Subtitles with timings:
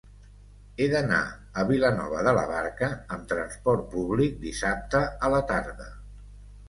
[0.77, 1.19] He d'anar
[1.63, 5.91] a Vilanova de la Barca amb trasport públic dissabte a la tarda.